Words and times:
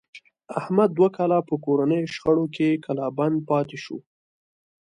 احمد 0.59 0.89
دوه 0.97 1.09
کاله 1.17 1.37
په 1.49 1.55
کورنیو 1.65 2.11
شخړو 2.15 2.45
کې 2.55 2.81
کلا 2.85 3.07
بند 3.17 3.37
پاتې 3.49 3.77
شو. 3.83 3.97